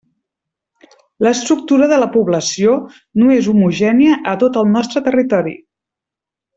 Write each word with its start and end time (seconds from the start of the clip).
L'estructura 1.27 1.89
de 1.91 1.99
la 2.03 2.07
població 2.17 2.79
no 3.23 3.29
és 3.37 3.53
homogènia 3.55 4.19
a 4.35 4.37
tot 4.47 4.61
el 4.65 4.69
nostre 4.75 5.09
territori. 5.11 5.59